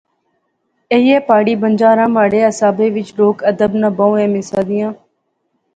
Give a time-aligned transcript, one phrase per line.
[0.93, 4.91] ایہہ پہاڑی بنجاراں مہاڑے حسابے وچ لوک ادب ناں بہوں اہم حصہ دیاں